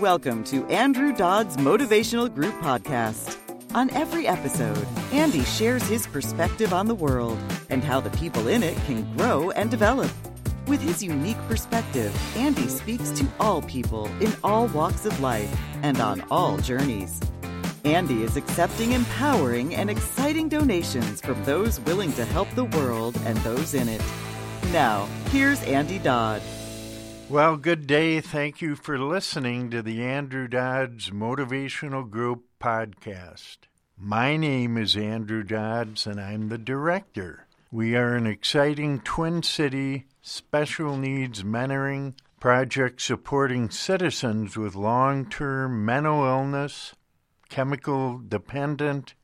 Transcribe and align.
Welcome 0.00 0.44
to 0.44 0.66
Andrew 0.66 1.14
Dodd's 1.16 1.56
Motivational 1.56 2.32
Group 2.32 2.52
Podcast. 2.56 3.38
On 3.74 3.88
every 3.92 4.26
episode, 4.26 4.86
Andy 5.10 5.42
shares 5.44 5.84
his 5.84 6.06
perspective 6.06 6.74
on 6.74 6.86
the 6.86 6.94
world 6.94 7.38
and 7.70 7.82
how 7.82 8.00
the 8.00 8.10
people 8.10 8.46
in 8.48 8.62
it 8.62 8.76
can 8.84 9.10
grow 9.16 9.52
and 9.52 9.70
develop. 9.70 10.10
With 10.66 10.82
his 10.82 11.02
unique 11.02 11.38
perspective, 11.48 12.14
Andy 12.36 12.68
speaks 12.68 13.08
to 13.12 13.26
all 13.40 13.62
people 13.62 14.08
in 14.20 14.34
all 14.44 14.66
walks 14.66 15.06
of 15.06 15.18
life 15.20 15.50
and 15.82 15.98
on 15.98 16.22
all 16.30 16.58
journeys. 16.58 17.18
Andy 17.86 18.22
is 18.22 18.36
accepting 18.36 18.92
empowering 18.92 19.74
and 19.74 19.88
exciting 19.88 20.50
donations 20.50 21.22
from 21.22 21.42
those 21.44 21.80
willing 21.80 22.12
to 22.14 22.26
help 22.26 22.50
the 22.50 22.64
world 22.64 23.18
and 23.24 23.38
those 23.38 23.72
in 23.72 23.88
it. 23.88 24.02
Now, 24.72 25.06
here's 25.30 25.62
Andy 25.62 25.98
Dodd. 25.98 26.42
Well, 27.28 27.56
good 27.56 27.88
day. 27.88 28.20
Thank 28.20 28.62
you 28.62 28.76
for 28.76 28.96
listening 29.00 29.68
to 29.70 29.82
the 29.82 30.00
Andrew 30.04 30.46
Dodds 30.46 31.10
Motivational 31.10 32.08
Group 32.08 32.44
podcast. 32.60 33.56
My 33.98 34.36
name 34.36 34.78
is 34.78 34.96
Andrew 34.96 35.42
Dodds, 35.42 36.06
and 36.06 36.20
I'm 36.20 36.50
the 36.50 36.56
director. 36.56 37.48
We 37.72 37.96
are 37.96 38.14
an 38.14 38.28
exciting 38.28 39.00
Twin 39.00 39.42
City 39.42 40.06
special 40.22 40.96
needs 40.96 41.42
mentoring 41.42 42.14
project 42.38 43.02
supporting 43.02 43.70
citizens 43.70 44.56
with 44.56 44.76
long 44.76 45.28
term 45.28 45.84
mental 45.84 46.24
illness, 46.24 46.94
chemical 47.48 48.18
dependent, 48.18 49.14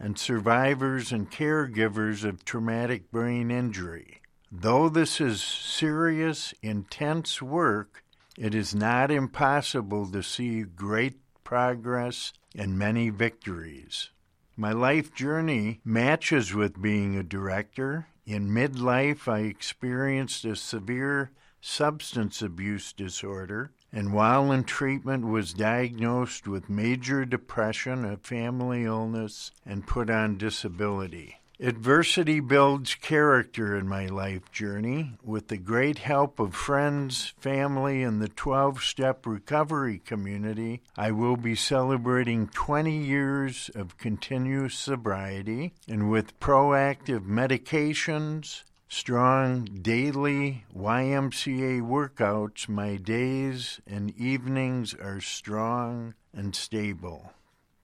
and 0.00 0.18
survivors 0.18 1.12
and 1.12 1.30
caregivers 1.30 2.24
of 2.24 2.44
traumatic 2.44 3.12
brain 3.12 3.52
injury. 3.52 4.20
Though 4.58 4.88
this 4.88 5.20
is 5.20 5.42
serious, 5.42 6.54
intense 6.62 7.42
work, 7.42 8.02
it 8.38 8.54
is 8.54 8.74
not 8.74 9.10
impossible 9.10 10.10
to 10.10 10.22
see 10.22 10.62
great 10.62 11.18
progress 11.44 12.32
and 12.54 12.78
many 12.78 13.10
victories. 13.10 14.08
My 14.56 14.72
life 14.72 15.12
journey 15.12 15.80
matches 15.84 16.54
with 16.54 16.80
being 16.80 17.16
a 17.16 17.22
director. 17.22 18.06
In 18.24 18.48
midlife, 18.48 19.28
I 19.28 19.40
experienced 19.40 20.46
a 20.46 20.56
severe 20.56 21.32
substance 21.60 22.40
abuse 22.40 22.94
disorder, 22.94 23.72
and 23.92 24.14
while 24.14 24.50
in 24.52 24.64
treatment, 24.64 25.26
was 25.26 25.52
diagnosed 25.52 26.48
with 26.48 26.70
major 26.70 27.26
depression, 27.26 28.06
a 28.06 28.16
family 28.16 28.84
illness, 28.84 29.52
and 29.66 29.86
put 29.86 30.08
on 30.08 30.38
disability. 30.38 31.40
Adversity 31.58 32.38
builds 32.38 32.94
character 32.96 33.74
in 33.74 33.88
my 33.88 34.04
life 34.04 34.52
journey. 34.52 35.12
With 35.24 35.48
the 35.48 35.56
great 35.56 35.96
help 35.96 36.38
of 36.38 36.54
friends, 36.54 37.32
family, 37.38 38.02
and 38.02 38.20
the 38.20 38.28
12 38.28 38.82
step 38.82 39.24
recovery 39.24 40.02
community, 40.04 40.82
I 40.98 41.12
will 41.12 41.38
be 41.38 41.54
celebrating 41.54 42.48
20 42.48 42.94
years 42.94 43.70
of 43.74 43.96
continuous 43.96 44.74
sobriety. 44.74 45.72
And 45.88 46.10
with 46.10 46.38
proactive 46.40 47.26
medications, 47.26 48.62
strong 48.86 49.64
daily 49.64 50.66
YMCA 50.76 51.80
workouts, 51.80 52.68
my 52.68 52.96
days 52.96 53.80
and 53.86 54.10
evenings 54.18 54.92
are 54.92 55.22
strong 55.22 56.12
and 56.34 56.54
stable. 56.54 57.32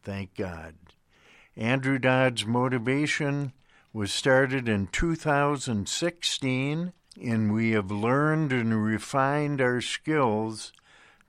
Thank 0.02 0.34
God. 0.36 0.74
Andrew 1.56 1.98
Dodd's 1.98 2.44
motivation 2.44 3.52
was 3.94 4.10
started 4.10 4.68
in 4.68 4.86
2016, 4.86 6.92
and 7.22 7.52
we 7.52 7.72
have 7.72 7.90
learned 7.90 8.52
and 8.52 8.82
refined 8.82 9.60
our 9.60 9.82
skills 9.82 10.72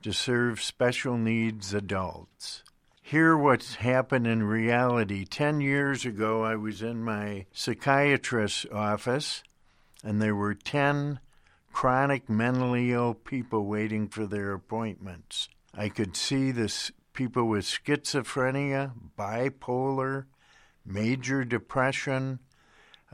to 0.02 0.12
serve 0.12 0.62
special 0.62 1.18
needs 1.18 1.74
adults. 1.74 2.62
Hear 3.02 3.36
what's 3.36 3.74
happened 3.74 4.26
in 4.26 4.44
reality. 4.44 5.26
Ten 5.26 5.60
years 5.60 6.06
ago, 6.06 6.42
I 6.42 6.56
was 6.56 6.80
in 6.80 7.04
my 7.04 7.44
psychiatrist's 7.52 8.64
office, 8.72 9.42
and 10.02 10.22
there 10.22 10.34
were 10.34 10.54
10 10.54 11.20
chronic 11.70 12.30
mentally 12.30 12.92
ill 12.92 13.12
people 13.12 13.66
waiting 13.66 14.08
for 14.08 14.24
their 14.26 14.54
appointments. 14.54 15.50
I 15.74 15.90
could 15.90 16.16
see 16.16 16.50
this 16.50 16.90
people 17.12 17.44
with 17.44 17.66
schizophrenia, 17.66 18.92
bipolar, 19.18 20.24
major 20.86 21.44
depression, 21.44 22.38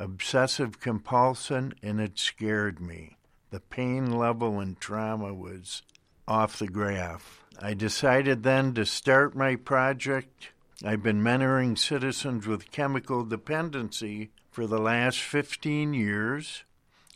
obsessive 0.01 0.81
compulsion, 0.81 1.75
and 1.83 2.01
it 2.01 2.19
scared 2.19 2.81
me. 2.81 3.19
The 3.51 3.61
pain 3.61 4.11
level 4.11 4.59
and 4.59 4.81
trauma 4.81 5.35
was 5.35 5.83
off 6.27 6.59
the 6.59 6.69
graph. 6.69 7.45
I 7.61 7.75
decided 7.75 8.43
then 8.43 8.73
to 8.75 8.87
start 8.87 9.37
my 9.37 9.57
project. 9.57 10.49
I've 10.83 11.03
been 11.03 11.23
mentoring 11.23 11.77
citizens 11.77 12.47
with 12.47 12.71
chemical 12.71 13.25
dependency 13.25 14.31
for 14.51 14.67
the 14.67 14.79
last 14.79 15.19
15 15.19 15.93
years 15.93 16.65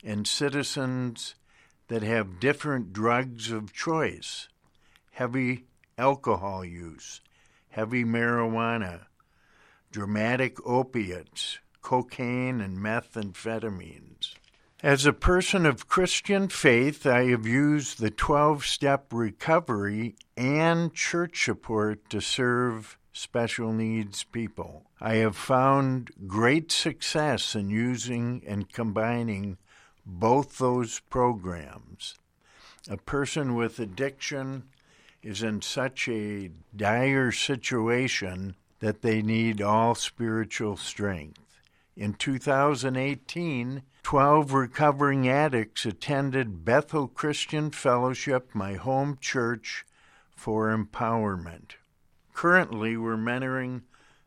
and 0.05 0.27
citizens 0.27 1.35
that 1.89 2.03
have 2.03 2.39
different 2.39 2.93
drugs 2.93 3.51
of 3.51 3.73
choice 3.73 4.49
heavy 5.13 5.65
alcohol 5.97 6.65
use, 6.65 7.21
heavy 7.71 8.05
marijuana, 8.05 9.07
dramatic 9.93 10.59
opiates, 10.67 11.61
cocaine, 11.85 12.61
and 12.61 12.79
methamphetamines. 12.79 14.35
As 14.83 15.07
a 15.07 15.13
person 15.13 15.65
of 15.65 15.87
Christian 15.87 16.49
faith, 16.49 17.07
I 17.07 17.27
have 17.29 17.47
used 17.47 18.01
the 18.01 18.11
12 18.11 18.67
step 18.67 19.13
recovery 19.13 20.17
and 20.37 20.93
church 20.93 21.45
support 21.45 22.11
to 22.11 22.21
serve 22.21 22.99
special 23.13 23.73
needs 23.73 24.25
people. 24.25 24.83
I 25.01 25.15
have 25.17 25.37
found 25.37 26.11
great 26.27 26.73
success 26.73 27.55
in 27.55 27.71
using 27.71 28.43
and 28.47 28.71
combining 28.73 29.59
both 30.05 30.59
those 30.59 31.01
programs. 31.11 32.19
A 32.91 32.97
person 32.97 33.55
with 33.55 33.79
addiction 33.79 34.65
is 35.23 35.43
in 35.43 35.63
such 35.63 36.09
a 36.09 36.51
dire 36.77 37.31
situation 37.33 38.57
that 38.81 39.01
they 39.03 39.23
need 39.23 39.63
all 39.63 39.95
spiritual 39.95 40.77
strength. 40.77 41.44
In 41.97 42.15
2018, 42.15 43.83
12 44.03 44.53
recovering 44.53 45.29
addicts 45.29 45.87
attended 45.87 46.65
Bethel 46.65 47.07
Christian 47.07 47.71
Fellowship, 47.71 48.51
my 48.53 48.75
home 48.75 49.17
church, 49.21 49.87
for 50.35 50.77
empowerment. 50.77 51.77
Currently, 52.33 52.97
we're 52.97 53.17
mentoring 53.17 53.83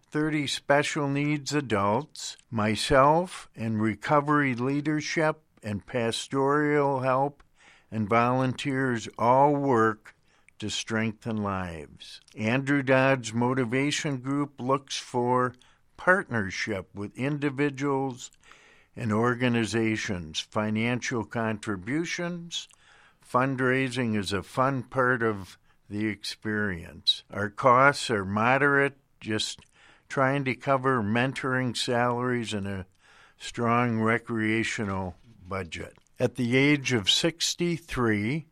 30 0.09 0.47
special 0.47 1.09
needs 1.09 1.53
adults, 1.53 2.37
myself, 2.49 3.49
and 3.53 3.81
recovery 3.81 4.55
leadership 4.55 5.41
and 5.61 5.85
pastoral 5.85 7.01
help 7.01 7.43
and 7.91 8.07
volunteers 8.07 9.09
all 9.17 9.53
work 9.53 10.15
to 10.59 10.69
strengthen 10.69 11.43
lives. 11.43 12.21
Andrew 12.37 12.81
Dodd's 12.81 13.33
Motivation 13.33 14.17
Group 14.17 14.53
looks 14.61 14.95
for 14.97 15.53
partnership 15.97 16.87
with 16.93 17.17
individuals 17.17 18.31
and 18.95 19.11
organizations. 19.11 20.39
Financial 20.39 21.23
contributions, 21.23 22.67
fundraising 23.27 24.17
is 24.17 24.31
a 24.31 24.43
fun 24.43 24.83
part 24.83 25.21
of 25.21 25.57
the 25.89 26.07
experience. 26.07 27.23
Our 27.31 27.49
costs 27.49 28.09
are 28.09 28.25
moderate, 28.25 28.97
just 29.19 29.59
trying 30.09 30.45
to 30.45 30.55
cover 30.55 31.01
mentoring 31.01 31.75
salaries 31.75 32.53
and 32.53 32.67
a 32.67 32.85
strong 33.37 33.99
recreational 33.99 35.15
budget. 35.47 35.97
At 36.19 36.35
the 36.35 36.57
age 36.57 36.93
of 36.93 37.09
63, 37.09 38.47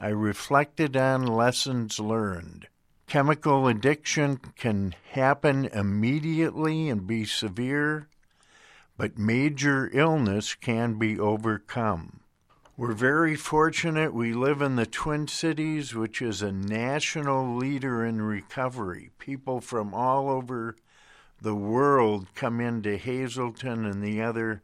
I 0.00 0.08
reflected 0.08 0.96
on 0.96 1.26
lessons 1.26 1.98
learned. 1.98 2.68
Chemical 3.08 3.66
addiction 3.66 4.38
can 4.56 4.94
happen 5.12 5.64
immediately 5.64 6.90
and 6.90 7.06
be 7.06 7.24
severe, 7.24 8.06
but 8.98 9.16
major 9.16 9.88
illness 9.94 10.54
can 10.54 10.98
be 10.98 11.18
overcome. 11.18 12.20
We're 12.76 12.92
very 12.92 13.34
fortunate 13.34 14.12
we 14.12 14.34
live 14.34 14.60
in 14.60 14.76
the 14.76 14.84
Twin 14.84 15.26
Cities, 15.26 15.94
which 15.94 16.20
is 16.20 16.42
a 16.42 16.52
national 16.52 17.56
leader 17.56 18.04
in 18.04 18.20
recovery. 18.20 19.08
People 19.18 19.62
from 19.62 19.94
all 19.94 20.28
over 20.28 20.76
the 21.40 21.54
world 21.54 22.26
come 22.34 22.60
into 22.60 22.98
Hazelden 22.98 23.86
and 23.86 24.02
the 24.04 24.20
other 24.20 24.62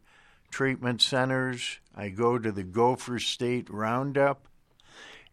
treatment 0.50 1.00
centers. 1.00 1.78
I 1.96 2.10
go 2.10 2.38
to 2.38 2.52
the 2.52 2.62
Gopher 2.62 3.18
State 3.18 3.70
Roundup 3.70 4.46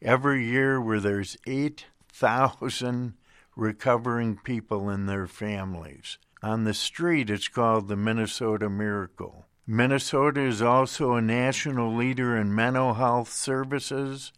every 0.01 0.45
year 0.45 0.79
where 0.79 1.01
there's 1.01 1.37
eight 1.45 1.87
thousand 2.11 3.13
recovering 3.55 4.37
people 4.37 4.89
and 4.89 5.07
their 5.07 5.27
families. 5.27 6.17
On 6.43 6.63
the 6.63 6.73
street, 6.73 7.29
it's 7.29 7.47
called 7.47 7.87
the 7.87 7.95
Minnesota 7.95 8.69
Miracle. 8.69 9.45
Minnesota 9.67 10.41
is 10.41 10.61
also 10.61 11.13
a 11.13 11.21
national 11.21 11.95
leader 11.95 12.35
in 12.35 12.53
mental 12.53 12.95
health 12.95 13.31
services. 13.31 14.33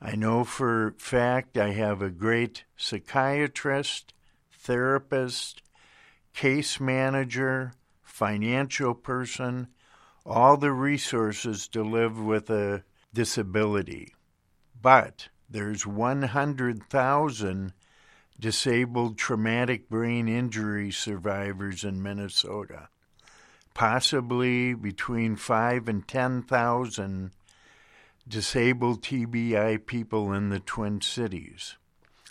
I 0.00 0.14
know 0.14 0.44
for 0.44 0.94
fact 0.98 1.56
I 1.56 1.70
have 1.72 2.02
a 2.02 2.10
great 2.10 2.64
psychiatrist, 2.76 4.12
therapist, 4.52 5.62
case 6.34 6.78
manager, 6.78 7.72
financial 8.02 8.94
person, 8.94 9.68
all 10.26 10.56
the 10.56 10.72
resources 10.72 11.66
to 11.68 11.82
live 11.82 12.20
with 12.20 12.50
a 12.50 12.84
disability. 13.14 14.14
But 14.80 15.28
there's 15.48 15.86
100,000 15.86 17.72
disabled 18.38 19.16
traumatic 19.16 19.88
brain 19.88 20.28
injury 20.28 20.90
survivors 20.90 21.84
in 21.84 22.02
Minnesota. 22.02 22.88
Possibly 23.74 24.74
between 24.74 25.36
5 25.36 25.88
and 25.88 26.06
10,000 26.06 27.30
disabled 28.28 29.02
TBI 29.02 29.86
people 29.86 30.32
in 30.32 30.48
the 30.48 30.60
Twin 30.60 31.00
Cities. 31.00 31.76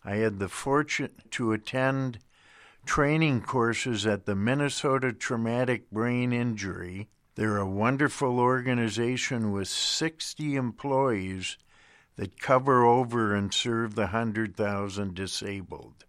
I 0.03 0.17
had 0.17 0.39
the 0.39 0.49
fortune 0.49 1.13
to 1.31 1.53
attend 1.53 2.19
training 2.85 3.41
courses 3.41 4.05
at 4.05 4.25
the 4.25 4.35
Minnesota 4.35 5.11
Traumatic 5.13 5.89
Brain 5.89 6.33
Injury. 6.33 7.09
They're 7.35 7.57
a 7.57 7.69
wonderful 7.69 8.39
organization 8.39 9.51
with 9.51 9.67
60 9.67 10.55
employees 10.55 11.57
that 12.15 12.39
cover 12.39 12.85
over 12.85 13.35
and 13.35 13.53
serve 13.53 13.95
the 13.95 14.03
100,000 14.03 15.13
disabled. 15.15 16.05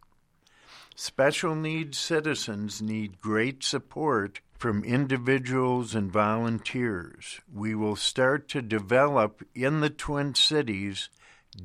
Special 0.95 1.55
needs 1.55 1.99
citizens 1.99 2.81
need 2.81 3.21
great 3.21 3.63
support 3.63 4.41
from 4.59 4.83
individuals 4.85 5.95
and 5.95 6.11
volunteers. 6.11 7.41
We 7.53 7.75
will 7.75 7.97
start 7.97 8.49
to 8.51 8.63
develop 8.63 9.47
in 9.55 9.81
the 9.81 9.91
Twin 9.91 10.35
Cities 10.35 11.11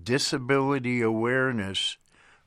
disability 0.04 1.02
awareness 1.02 1.98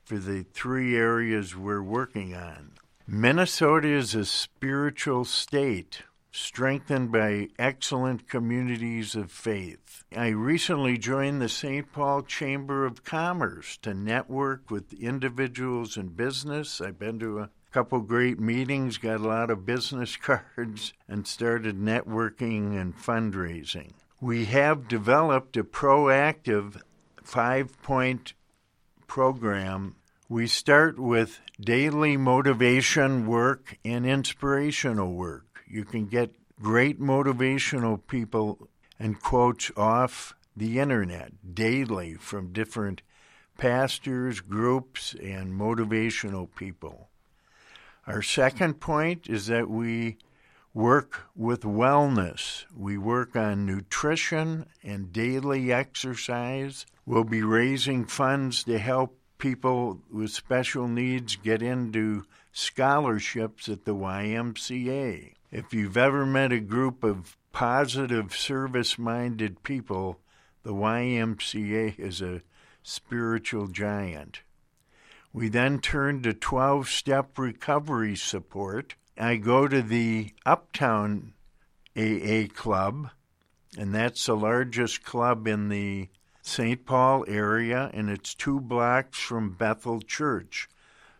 for 0.03 0.17
the 0.17 0.43
three 0.43 0.95
areas 0.95 1.55
we're 1.55 1.81
working 1.81 2.35
on. 2.35 2.73
Minnesota 3.07 3.87
is 3.87 4.13
a 4.13 4.25
spiritual 4.25 5.25
state 5.25 6.03
strengthened 6.35 7.11
by 7.11 7.47
excellent 7.57 8.27
communities 8.27 9.15
of 9.15 9.31
faith. 9.31 10.03
I 10.15 10.27
recently 10.29 10.97
joined 10.97 11.41
the 11.41 11.49
St. 11.49 11.91
Paul 11.91 12.23
Chamber 12.23 12.85
of 12.85 13.03
Commerce 13.03 13.77
to 13.77 13.93
network 13.93 14.69
with 14.69 14.93
individuals 14.93 15.95
in 15.97 16.09
business. 16.09 16.81
I've 16.81 16.99
been 16.99 17.19
to 17.19 17.39
a 17.39 17.49
couple 17.71 18.01
great 18.01 18.39
meetings, 18.39 18.97
got 18.97 19.21
a 19.21 19.27
lot 19.27 19.49
of 19.49 19.65
business 19.65 20.15
cards, 20.17 20.93
and 21.07 21.25
started 21.25 21.79
networking 21.79 22.79
and 22.79 22.97
fundraising. 22.97 23.91
We 24.19 24.45
have 24.45 24.87
developed 24.87 25.57
a 25.57 25.63
proactive 25.63 26.81
five 27.23 27.81
point 27.81 28.33
program. 29.07 29.95
We 30.27 30.47
start 30.47 30.99
with 30.99 31.39
daily 31.59 32.17
motivation 32.17 33.27
work 33.27 33.77
and 33.85 34.05
inspirational 34.05 35.13
work. 35.13 35.54
You 35.75 35.83
can 35.83 36.05
get 36.05 36.33
great 36.61 37.01
motivational 37.01 37.99
people 38.07 38.69
and 38.97 39.21
quotes 39.21 39.73
off 39.75 40.33
the 40.55 40.79
internet 40.79 41.33
daily 41.53 42.13
from 42.13 42.53
different 42.53 43.01
pastors, 43.57 44.39
groups, 44.39 45.13
and 45.21 45.59
motivational 45.59 46.47
people. 46.55 47.09
Our 48.07 48.21
second 48.21 48.79
point 48.79 49.27
is 49.27 49.47
that 49.47 49.69
we 49.69 50.15
work 50.73 51.25
with 51.35 51.63
wellness. 51.63 52.63
We 52.73 52.97
work 52.97 53.35
on 53.35 53.65
nutrition 53.65 54.67
and 54.81 55.11
daily 55.11 55.73
exercise. 55.73 56.85
We'll 57.05 57.25
be 57.25 57.43
raising 57.43 58.05
funds 58.05 58.63
to 58.63 58.79
help 58.79 59.17
people 59.37 60.01
with 60.11 60.31
special 60.31 60.87
needs 60.87 61.35
get 61.35 61.61
into 61.61 62.25
scholarships 62.51 63.67
at 63.69 63.85
the 63.85 63.95
YMCA. 63.95 65.33
If 65.51 65.73
you've 65.73 65.97
ever 65.97 66.25
met 66.25 66.51
a 66.51 66.59
group 66.59 67.03
of 67.03 67.37
positive, 67.51 68.35
service 68.35 68.97
minded 68.97 69.63
people, 69.63 70.19
the 70.63 70.73
YMCA 70.73 71.97
is 71.99 72.21
a 72.21 72.41
spiritual 72.83 73.67
giant. 73.67 74.41
We 75.31 75.49
then 75.49 75.79
turn 75.79 76.21
to 76.23 76.33
12 76.33 76.87
step 76.89 77.37
recovery 77.37 78.15
support. 78.15 78.95
I 79.17 79.35
go 79.35 79.67
to 79.67 79.81
the 79.81 80.31
Uptown 80.45 81.33
AA 81.95 82.47
Club, 82.53 83.09
and 83.77 83.93
that's 83.93 84.25
the 84.25 84.35
largest 84.35 85.03
club 85.03 85.47
in 85.47 85.69
the 85.69 86.09
St. 86.47 86.85
Paul 86.85 87.25
area, 87.27 87.89
and 87.91 88.07
it's 88.07 88.35
two 88.35 88.61
blocks 88.61 89.17
from 89.17 89.55
Bethel 89.55 89.99
Church. 89.99 90.69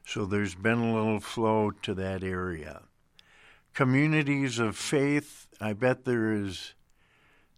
So 0.06 0.24
there's 0.24 0.54
been 0.54 0.78
a 0.78 0.94
little 0.94 1.20
flow 1.20 1.72
to 1.82 1.96
that 1.96 2.24
area. 2.24 2.84
Communities 3.74 4.60
of 4.60 4.78
faith, 4.78 5.48
I 5.60 5.74
bet 5.74 6.06
there 6.06 6.32
is 6.32 6.76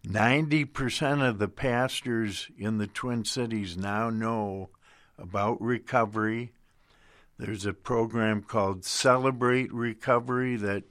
90% 0.06 1.28
of 1.28 1.38
the 1.38 1.46
pastors 1.46 2.48
in 2.56 2.78
the 2.78 2.86
Twin 2.86 3.26
Cities 3.26 3.76
now 3.76 4.08
know 4.08 4.70
about 5.18 5.60
recovery. 5.60 6.52
There's 7.38 7.66
a 7.66 7.74
program 7.74 8.42
called 8.42 8.86
Celebrate 8.86 9.70
Recovery 9.74 10.56
that 10.56 10.84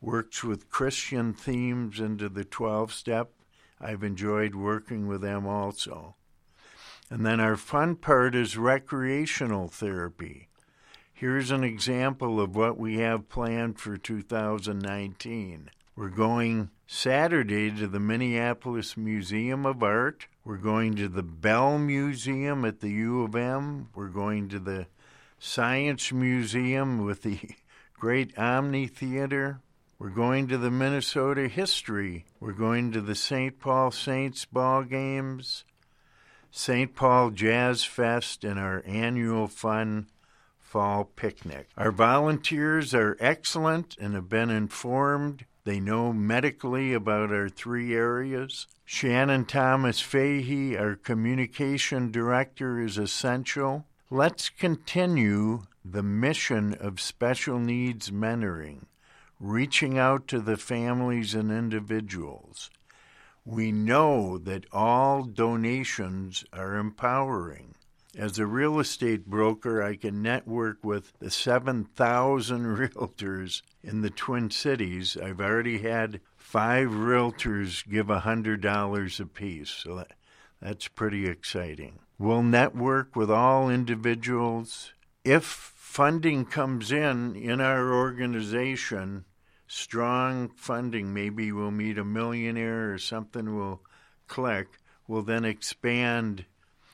works 0.00 0.42
with 0.42 0.70
Christian 0.70 1.34
themes 1.34 2.00
into 2.00 2.30
the 2.30 2.44
12 2.44 2.94
step. 2.94 3.32
I've 3.80 4.02
enjoyed 4.02 4.54
working 4.54 5.06
with 5.06 5.20
them 5.20 5.46
also. 5.46 6.14
And 7.10 7.24
then 7.24 7.40
our 7.40 7.56
fun 7.56 7.96
part 7.96 8.34
is 8.34 8.56
recreational 8.56 9.68
therapy. 9.68 10.48
Here's 11.12 11.50
an 11.50 11.64
example 11.64 12.40
of 12.40 12.56
what 12.56 12.78
we 12.78 12.98
have 12.98 13.28
planned 13.28 13.78
for 13.78 13.96
2019. 13.96 15.70
We're 15.94 16.08
going 16.10 16.70
Saturday 16.86 17.70
to 17.70 17.86
the 17.86 18.00
Minneapolis 18.00 18.96
Museum 18.96 19.64
of 19.64 19.82
Art. 19.82 20.26
We're 20.44 20.58
going 20.58 20.94
to 20.96 21.08
the 21.08 21.22
Bell 21.22 21.78
Museum 21.78 22.64
at 22.66 22.80
the 22.80 22.90
U 22.90 23.22
of 23.22 23.34
M. 23.34 23.88
We're 23.94 24.08
going 24.08 24.50
to 24.50 24.58
the 24.58 24.88
Science 25.38 26.12
Museum 26.12 27.04
with 27.04 27.22
the 27.22 27.38
great 27.98 28.36
Omni 28.36 28.88
Theater. 28.88 29.60
We're 29.98 30.10
going 30.10 30.48
to 30.48 30.58
the 30.58 30.70
Minnesota 30.70 31.48
History. 31.48 32.26
We're 32.38 32.52
going 32.52 32.92
to 32.92 33.00
the 33.00 33.14
St. 33.14 33.58
Paul 33.58 33.90
Saints 33.90 34.44
ball 34.44 34.82
games, 34.82 35.64
St. 36.50 36.94
Paul 36.94 37.30
Jazz 37.30 37.84
Fest, 37.84 38.44
and 38.44 38.58
our 38.58 38.82
annual 38.86 39.48
fun 39.48 40.08
fall 40.60 41.04
picnic. 41.04 41.68
Our 41.76 41.92
volunteers 41.92 42.94
are 42.94 43.16
excellent 43.20 43.96
and 43.98 44.14
have 44.14 44.28
been 44.28 44.50
informed 44.50 45.46
they 45.66 45.80
know 45.80 46.12
medically 46.12 46.92
about 46.92 47.32
our 47.32 47.48
three 47.48 47.92
areas. 47.92 48.68
Shannon 48.84 49.46
Thomas 49.46 50.00
Fahey, 50.00 50.76
our 50.76 50.94
communication 50.94 52.12
director, 52.12 52.80
is 52.80 52.98
essential. 52.98 53.84
Let's 54.08 54.48
continue 54.48 55.64
the 55.84 56.04
mission 56.04 56.72
of 56.74 57.00
special 57.00 57.58
needs 57.58 58.12
mentoring, 58.12 58.84
reaching 59.38 59.98
out 59.98 60.26
to 60.28 60.40
the 60.40 60.56
families 60.56 61.34
and 61.34 61.50
individuals. 61.50 62.70
We 63.44 63.70
know 63.70 64.38
that 64.38 64.66
all 64.72 65.22
donations 65.22 66.44
are 66.52 66.76
empowering. 66.76 67.74
As 68.16 68.38
a 68.38 68.46
real 68.46 68.80
estate 68.80 69.26
broker, 69.26 69.82
I 69.82 69.96
can 69.96 70.22
network 70.22 70.82
with 70.82 71.12
the 71.18 71.30
7,000 71.30 72.76
realtors 72.76 73.62
in 73.82 74.00
the 74.00 74.10
Twin 74.10 74.50
Cities. 74.50 75.16
I've 75.16 75.40
already 75.40 75.78
had 75.78 76.20
five 76.36 76.88
realtors 76.88 77.86
give 77.86 78.06
$100 78.06 79.20
apiece, 79.20 79.70
so 79.70 79.96
that, 79.96 80.12
that's 80.62 80.88
pretty 80.88 81.28
exciting. 81.28 81.98
We'll 82.18 82.42
network 82.42 83.14
with 83.14 83.30
all 83.30 83.68
individuals. 83.68 84.94
If 85.26 85.42
funding 85.42 86.44
comes 86.44 86.92
in 86.92 87.34
in 87.34 87.60
our 87.60 87.92
organization, 87.92 89.24
strong 89.66 90.50
funding, 90.50 91.12
maybe 91.12 91.50
we'll 91.50 91.72
meet 91.72 91.98
a 91.98 92.04
millionaire 92.04 92.92
or 92.92 92.98
something 92.98 93.56
will 93.56 93.82
click, 94.28 94.68
we'll 95.08 95.22
then 95.22 95.44
expand 95.44 96.44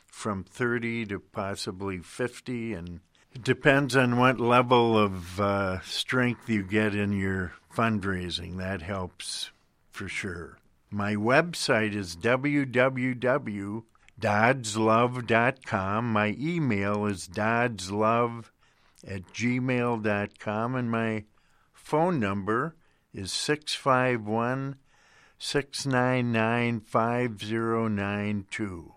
from 0.07 0.45
30 0.45 1.05
to 1.09 1.21
possibly 1.21 1.99
50 1.99 2.73
and 2.73 3.01
it 3.35 3.45
depends 3.45 3.95
on 3.95 4.17
what 4.17 4.41
level 4.41 4.97
of 4.97 5.39
uh, 5.39 5.83
strength 5.83 6.49
you 6.49 6.63
get 6.63 6.95
in 6.95 7.13
your 7.13 7.53
fundraising. 7.77 8.57
That 8.57 8.81
helps 8.81 9.51
for 9.91 10.09
sure. 10.09 10.57
My 10.91 11.17
website 11.17 11.95
is 11.95 12.17
www.doddslove.com 14.23 16.13
my 16.13 16.37
email 16.39 17.07
is 17.07 17.27
doddslove 17.27 18.45
at 19.05 19.27
gmail.com 19.33 20.75
and 20.77 20.89
my 20.89 21.25
phone 21.73 22.21
number 22.21 22.77
is 23.13 23.33
651 23.33 24.77
699 25.39 26.81
5092 26.81 28.95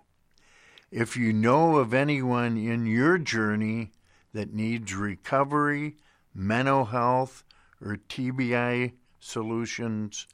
If 0.92 1.18
you 1.18 1.34
know 1.34 1.78
of 1.78 1.92
anyone 1.92 2.56
in 2.56 2.86
your 2.86 3.18
journey 3.18 3.94
that 4.32 4.54
needs 4.54 4.94
recovery, 4.94 5.96
mental 6.36 6.86
health, 6.86 7.44
or 7.82 7.98
TBI 8.10 8.92
solutions, 9.20 10.28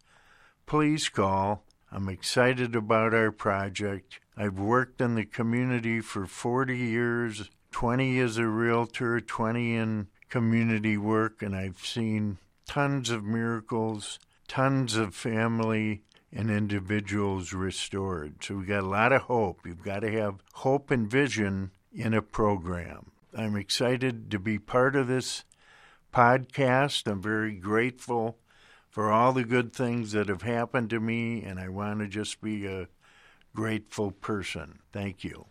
please 0.65 1.07
call. 1.07 1.63
I'm 1.89 2.09
excited 2.09 2.75
about 2.75 3.13
our 3.13 3.31
project. 3.31 4.19
I've 4.37 4.59
worked 4.59 5.01
in 5.01 5.15
the 5.15 5.25
community 5.25 6.01
for 6.01 6.25
40 6.25 6.77
years 6.77 7.49
20 7.71 8.19
as 8.19 8.37
a 8.37 8.45
realtor, 8.45 9.19
20 9.19 9.75
in 9.75 10.07
community 10.29 10.97
work, 10.97 11.41
and 11.41 11.55
I've 11.55 11.79
seen 11.79 12.37
tons 12.65 13.09
of 13.09 13.23
miracles, 13.23 14.19
tons 14.47 14.95
of 14.95 15.15
family 15.15 16.03
and 16.31 16.49
individuals 16.49 17.53
restored. 17.53 18.43
So 18.43 18.55
we've 18.55 18.67
got 18.67 18.83
a 18.83 18.87
lot 18.87 19.11
of 19.11 19.23
hope. 19.23 19.59
You've 19.65 19.83
got 19.83 20.01
to 20.01 20.11
have 20.11 20.43
hope 20.53 20.91
and 20.91 21.09
vision 21.09 21.71
in 21.93 22.13
a 22.13 22.21
program. 22.21 23.11
I'm 23.35 23.55
excited 23.55 24.31
to 24.31 24.39
be 24.39 24.59
part 24.59 24.95
of 24.95 25.07
this 25.07 25.43
podcast. 26.13 27.09
I'm 27.09 27.21
very 27.21 27.55
grateful 27.55 28.37
for 28.89 29.11
all 29.11 29.31
the 29.31 29.43
good 29.43 29.73
things 29.73 30.11
that 30.11 30.27
have 30.27 30.41
happened 30.41 30.89
to 30.89 30.99
me, 30.99 31.43
and 31.43 31.59
I 31.59 31.69
want 31.69 31.99
to 31.99 32.07
just 32.07 32.41
be 32.41 32.65
a 32.65 32.87
grateful 33.55 34.11
person. 34.11 34.79
Thank 34.91 35.23
you. 35.23 35.45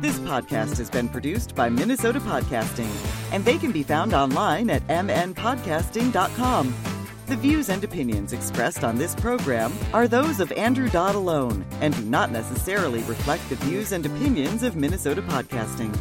This 0.00 0.16
podcast 0.20 0.78
has 0.78 0.88
been 0.88 1.08
produced 1.08 1.56
by 1.56 1.68
Minnesota 1.68 2.20
Podcasting, 2.20 2.88
and 3.32 3.44
they 3.44 3.58
can 3.58 3.72
be 3.72 3.82
found 3.82 4.14
online 4.14 4.70
at 4.70 4.86
mnpodcasting.com. 4.86 6.72
The 7.28 7.36
views 7.36 7.68
and 7.68 7.84
opinions 7.84 8.32
expressed 8.32 8.82
on 8.82 8.96
this 8.96 9.14
program 9.14 9.70
are 9.92 10.08
those 10.08 10.40
of 10.40 10.50
Andrew 10.52 10.88
Dodd 10.88 11.14
alone 11.14 11.62
and 11.82 11.94
do 11.94 12.02
not 12.06 12.32
necessarily 12.32 13.02
reflect 13.02 13.46
the 13.50 13.56
views 13.56 13.92
and 13.92 14.06
opinions 14.06 14.62
of 14.62 14.76
Minnesota 14.76 15.20
Podcasting. 15.20 15.94